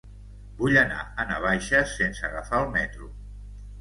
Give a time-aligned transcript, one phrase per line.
[0.61, 3.11] Vull anar a Navaixes sense agafar el metro.